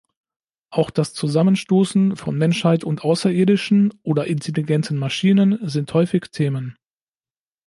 Auch 0.71 0.89
das 0.89 1.13
Zusammenstoßen 1.13 2.15
von 2.17 2.35
Menschheit 2.35 2.83
und 2.83 3.03
Außerirdischen 3.03 3.93
oder 4.01 4.25
intelligenten 4.25 4.97
Maschinen 4.97 5.59
sind 5.61 5.93
häufig 5.93 6.23
Themen. 6.31 6.75